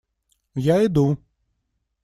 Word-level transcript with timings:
Я 0.71 0.83
иду. 0.83 1.05